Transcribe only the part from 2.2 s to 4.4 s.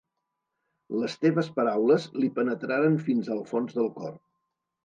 li penetraren fins al fons del cor.